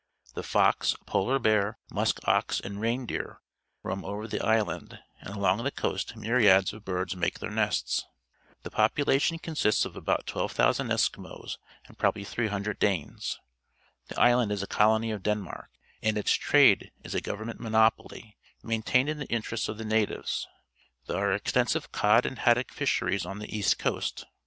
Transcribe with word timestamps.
The 0.33 0.41
fox, 0.41 0.95
polar 1.05 1.37
bear, 1.37 1.77
musk 1.91 2.21
ox, 2.27 2.59
and 2.59 2.81
reindeer 2.81 3.39
roam 3.83 4.03
over 4.03 4.27
the 4.27 4.43
island, 4.43 4.97
and 5.19 5.35
along 5.35 5.63
the 5.63 5.69
coast 5.69 6.15
myriads 6.15 6.73
of 6.73 6.83
birds 6.83 7.15
make 7.15 7.37
their 7.37 7.51
nests. 7.51 8.03
The 8.63 8.71
population 8.71 9.37
consists 9.37 9.85
of 9.85 9.95
about 9.95 10.25
12,000 10.25 10.87
Eskimos 10.87 11.57
and 11.85 11.99
probabl}^ 11.99 12.25
300 12.25 12.79
Danes. 12.79 13.39
The 14.07 14.19
island 14.19 14.51
is 14.51 14.63
a 14.63 14.67
colony 14.67 15.11
of 15.11 15.21
Denmark, 15.21 15.69
and 16.01 16.17
its 16.17 16.31
trade 16.33 16.89
is 17.03 17.13
a 17.13 17.21
govern 17.21 17.45
ment 17.45 17.59
monopoly, 17.59 18.37
maintained 18.63 19.07
in 19.07 19.19
the 19.19 19.27
interests 19.29 19.69
of 19.69 19.77
the 19.77 19.85
natives. 19.85 20.47
There 21.05 21.17
are 21.17 21.31
extensive 21.33 21.91
cod 21.91 22.25
and 22.25 22.39
haddock 22.39 22.71
fisheries 22.71 23.23
on 23.23 23.37
the 23.37 23.55
east 23.55 23.77
coast. 23.77 24.25